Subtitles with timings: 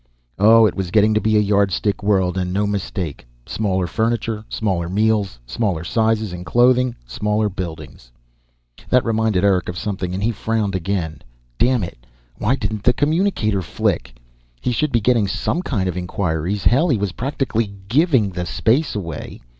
[0.39, 3.23] Oh, it was getting to be a Yardstick world, and no mistake.
[3.45, 8.11] Smaller furniture, smaller meals, smaller sizes in clothing, smaller buildings
[8.89, 11.21] That reminded Eric of something and he frowned again.
[11.59, 12.07] Dammit,
[12.39, 14.15] why didn't the communicator flick?
[14.59, 16.63] He should be getting some kind of inquiries.
[16.63, 19.41] Hell, he was practically giving the space away!